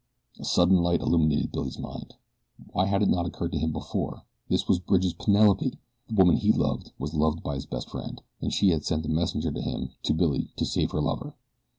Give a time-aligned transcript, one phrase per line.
[0.39, 2.15] A sudden light illumined Billy's mind.
[2.73, 4.23] Why had it not occurred to him before?
[4.49, 5.77] This was Bridge's Penelope!
[6.07, 8.19] The woman he loved was loved by his best friend.
[8.41, 11.35] And she had sent a messenger to him, to Billy, to save her lover.